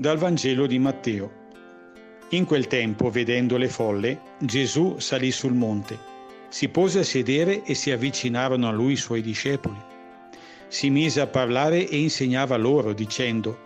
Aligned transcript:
Dal 0.00 0.16
Vangelo 0.16 0.68
di 0.68 0.78
Matteo. 0.78 1.28
In 2.28 2.44
quel 2.44 2.68
tempo, 2.68 3.10
vedendo 3.10 3.56
le 3.56 3.66
folle, 3.66 4.20
Gesù 4.38 5.00
salì 5.00 5.32
sul 5.32 5.54
monte, 5.54 5.98
si 6.48 6.68
pose 6.68 7.00
a 7.00 7.02
sedere 7.02 7.64
e 7.64 7.74
si 7.74 7.90
avvicinarono 7.90 8.68
a 8.68 8.70
lui 8.70 8.92
i 8.92 8.96
suoi 8.96 9.22
discepoli. 9.22 9.74
Si 10.68 10.88
mise 10.88 11.20
a 11.20 11.26
parlare 11.26 11.88
e 11.88 11.98
insegnava 11.98 12.56
loro, 12.56 12.92
dicendo, 12.92 13.58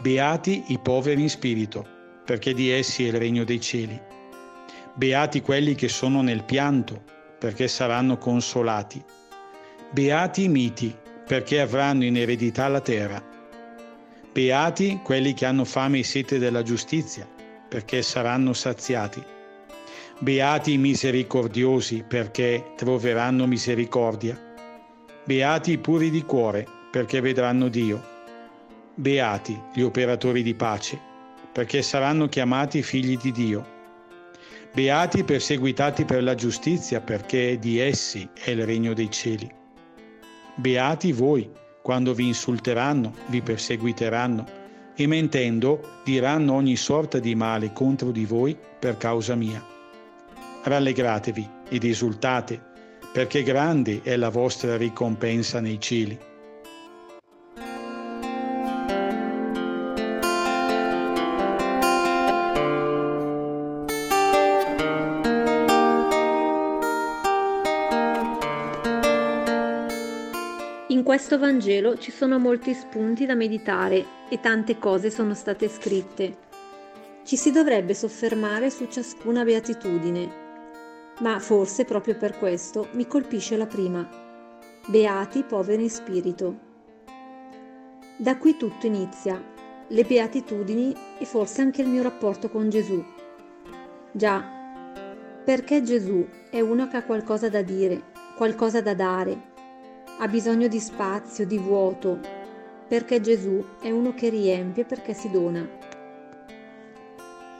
Beati 0.00 0.64
i 0.68 0.78
poveri 0.78 1.20
in 1.20 1.28
spirito, 1.28 1.86
perché 2.24 2.54
di 2.54 2.70
essi 2.70 3.04
è 3.04 3.08
il 3.08 3.18
regno 3.18 3.44
dei 3.44 3.60
cieli. 3.60 4.00
Beati 4.94 5.42
quelli 5.42 5.74
che 5.74 5.88
sono 5.88 6.22
nel 6.22 6.44
pianto, 6.44 7.02
perché 7.38 7.68
saranno 7.68 8.16
consolati. 8.16 9.04
Beati 9.90 10.44
i 10.44 10.48
miti, 10.48 10.96
perché 11.26 11.60
avranno 11.60 12.04
in 12.04 12.16
eredità 12.16 12.68
la 12.68 12.80
terra. 12.80 13.22
Beati 14.34 14.98
quelli 15.00 15.32
che 15.32 15.46
hanno 15.46 15.64
fame 15.64 16.00
e 16.00 16.02
sete 16.02 16.40
della 16.40 16.64
giustizia, 16.64 17.24
perché 17.68 18.02
saranno 18.02 18.52
saziati. 18.52 19.22
Beati 20.18 20.72
i 20.72 20.76
misericordiosi, 20.76 22.02
perché 22.02 22.72
troveranno 22.74 23.46
misericordia. 23.46 24.36
Beati 25.22 25.70
i 25.70 25.78
puri 25.78 26.10
di 26.10 26.24
cuore, 26.24 26.66
perché 26.90 27.20
vedranno 27.20 27.68
Dio. 27.68 28.02
Beati 28.96 29.56
gli 29.72 29.82
operatori 29.82 30.42
di 30.42 30.54
pace, 30.54 30.98
perché 31.52 31.80
saranno 31.82 32.26
chiamati 32.26 32.82
figli 32.82 33.16
di 33.16 33.30
Dio. 33.30 33.64
Beati 34.72 35.20
i 35.20 35.24
perseguitati 35.24 36.04
per 36.04 36.24
la 36.24 36.34
giustizia, 36.34 37.00
perché 37.00 37.56
di 37.60 37.78
essi 37.78 38.28
è 38.34 38.50
il 38.50 38.66
regno 38.66 38.94
dei 38.94 39.12
cieli. 39.12 39.48
Beati 40.56 41.12
voi, 41.12 41.48
quando 41.84 42.14
vi 42.14 42.28
insulteranno, 42.28 43.12
vi 43.26 43.42
perseguiteranno 43.42 44.46
e 44.94 45.06
mentendo 45.06 46.00
diranno 46.02 46.54
ogni 46.54 46.76
sorta 46.76 47.18
di 47.18 47.34
male 47.34 47.74
contro 47.74 48.10
di 48.10 48.24
voi 48.24 48.56
per 48.78 48.96
causa 48.96 49.34
mia. 49.34 49.62
Rallegratevi 50.62 51.46
ed 51.68 51.84
esultate, 51.84 52.58
perché 53.12 53.42
grande 53.42 54.00
è 54.02 54.16
la 54.16 54.30
vostra 54.30 54.78
ricompensa 54.78 55.60
nei 55.60 55.78
cieli 55.78 56.18
questo 71.04 71.38
Vangelo 71.38 71.98
ci 71.98 72.10
sono 72.10 72.38
molti 72.38 72.72
spunti 72.72 73.26
da 73.26 73.34
meditare 73.34 74.06
e 74.30 74.40
tante 74.40 74.78
cose 74.78 75.10
sono 75.10 75.34
state 75.34 75.68
scritte. 75.68 76.38
Ci 77.24 77.36
si 77.36 77.50
dovrebbe 77.50 77.92
soffermare 77.92 78.70
su 78.70 78.86
ciascuna 78.86 79.44
beatitudine, 79.44 80.32
ma 81.20 81.38
forse 81.40 81.84
proprio 81.84 82.16
per 82.16 82.38
questo 82.38 82.88
mi 82.92 83.06
colpisce 83.06 83.58
la 83.58 83.66
prima. 83.66 84.08
Beati 84.86 85.42
poveri 85.42 85.82
in 85.82 85.90
spirito. 85.90 86.58
Da 88.16 88.38
qui 88.38 88.56
tutto 88.56 88.86
inizia, 88.86 89.38
le 89.86 90.04
beatitudini 90.04 90.94
e 91.18 91.24
forse 91.26 91.60
anche 91.60 91.82
il 91.82 91.88
mio 91.88 92.02
rapporto 92.02 92.48
con 92.48 92.70
Gesù. 92.70 93.04
Già, 94.10 94.42
perché 95.44 95.82
Gesù 95.82 96.26
è 96.50 96.60
uno 96.60 96.88
che 96.88 96.96
ha 96.96 97.04
qualcosa 97.04 97.50
da 97.50 97.60
dire, 97.60 98.04
qualcosa 98.36 98.80
da 98.80 98.94
dare, 98.94 99.52
ha 100.18 100.28
bisogno 100.28 100.68
di 100.68 100.78
spazio, 100.78 101.46
di 101.46 101.58
vuoto, 101.58 102.18
perché 102.86 103.20
Gesù 103.20 103.64
è 103.80 103.90
uno 103.90 104.14
che 104.14 104.28
riempie 104.28 104.84
perché 104.84 105.12
si 105.12 105.30
dona. 105.30 105.66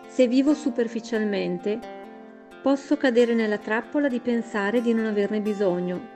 Se 0.06 0.28
vivo 0.28 0.54
superficialmente, 0.54 1.80
posso 2.62 2.96
cadere 2.96 3.34
nella 3.34 3.58
trappola 3.58 4.08
di 4.08 4.20
pensare 4.20 4.80
di 4.80 4.94
non 4.94 5.06
averne 5.06 5.40
bisogno, 5.40 6.12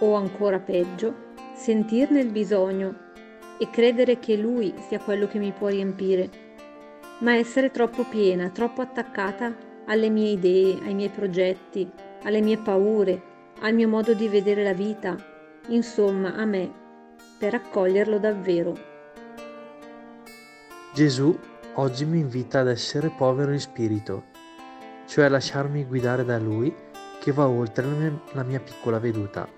o 0.00 0.14
ancora 0.14 0.58
peggio, 0.58 1.32
sentirne 1.54 2.20
il 2.20 2.32
bisogno 2.32 3.12
e 3.58 3.70
credere 3.70 4.18
che 4.18 4.36
Lui 4.36 4.74
sia 4.88 4.98
quello 4.98 5.28
che 5.28 5.38
mi 5.38 5.52
può 5.52 5.68
riempire, 5.68 6.28
ma 7.20 7.36
essere 7.36 7.70
troppo 7.70 8.02
piena, 8.02 8.48
troppo 8.48 8.82
attaccata 8.82 9.54
alle 9.86 10.10
mie 10.10 10.32
idee, 10.32 10.80
ai 10.82 10.94
miei 10.94 11.10
progetti, 11.10 11.88
alle 12.24 12.40
mie 12.40 12.58
paure, 12.58 13.22
al 13.60 13.74
mio 13.74 13.86
modo 13.86 14.12
di 14.14 14.26
vedere 14.26 14.64
la 14.64 14.72
vita, 14.72 15.16
insomma 15.68 16.34
a 16.34 16.44
me, 16.44 16.72
per 17.38 17.54
accoglierlo 17.54 18.18
davvero. 18.18 18.92
Gesù 20.92 21.36
oggi 21.74 22.04
mi 22.04 22.18
invita 22.18 22.60
ad 22.60 22.68
essere 22.68 23.08
povero 23.10 23.52
in 23.52 23.60
spirito, 23.60 24.24
cioè 25.06 25.24
a 25.24 25.28
lasciarmi 25.28 25.84
guidare 25.84 26.24
da 26.24 26.38
Lui 26.38 26.74
che 27.20 27.32
va 27.32 27.48
oltre 27.48 27.84
la 27.84 27.94
mia, 27.94 28.20
la 28.32 28.42
mia 28.42 28.60
piccola 28.60 28.98
veduta. 28.98 29.48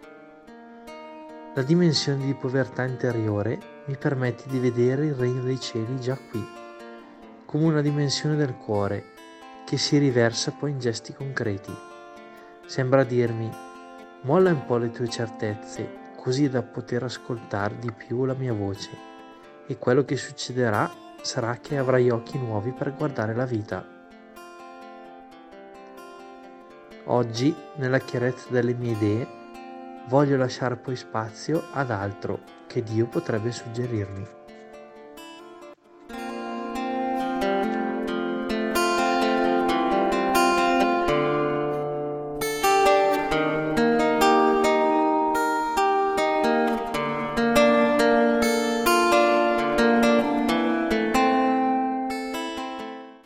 La 1.54 1.62
dimensione 1.62 2.24
di 2.24 2.34
povertà 2.34 2.84
interiore 2.84 3.58
mi 3.86 3.96
permette 3.96 4.44
di 4.48 4.58
vedere 4.58 5.06
il 5.06 5.14
regno 5.14 5.42
dei 5.42 5.58
cieli 5.58 5.98
già 6.00 6.16
qui, 6.30 6.46
come 7.44 7.64
una 7.64 7.80
dimensione 7.80 8.36
del 8.36 8.54
cuore 8.56 9.04
che 9.64 9.78
si 9.78 9.98
riversa 9.98 10.52
poi 10.52 10.70
in 10.70 10.78
gesti 10.78 11.12
concreti. 11.12 11.72
Sembra 12.66 13.04
dirmi 13.04 13.50
Molla 14.22 14.50
un 14.50 14.64
po' 14.64 14.76
le 14.76 14.90
tue 14.90 15.08
certezze, 15.08 15.88
così 16.16 16.48
da 16.48 16.62
poter 16.62 17.04
ascoltare 17.04 17.78
di 17.78 17.92
più 17.92 18.24
la 18.24 18.34
mia 18.34 18.52
voce. 18.52 18.90
E 19.66 19.78
quello 19.78 20.04
che 20.04 20.16
succederà 20.16 20.90
sarà 21.22 21.56
che 21.56 21.76
avrai 21.76 22.10
occhi 22.10 22.38
nuovi 22.38 22.72
per 22.72 22.94
guardare 22.94 23.34
la 23.34 23.44
vita. 23.44 23.84
Oggi, 27.04 27.54
nella 27.76 27.98
chiarezza 27.98 28.48
delle 28.50 28.74
mie 28.74 28.92
idee, 28.92 29.28
voglio 30.08 30.36
lasciare 30.36 30.76
poi 30.76 30.96
spazio 30.96 31.62
ad 31.72 31.90
altro 31.90 32.40
che 32.66 32.82
Dio 32.82 33.06
potrebbe 33.06 33.52
suggerirmi. 33.52 34.45